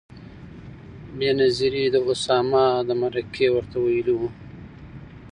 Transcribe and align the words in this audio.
بېنظیرې 1.17 1.85
د 1.93 1.95
اسامه 2.11 2.65
د 2.87 2.89
مرکې 3.01 3.47
ورته 3.55 3.75
ویلي 3.85 4.15
و. 4.19 4.21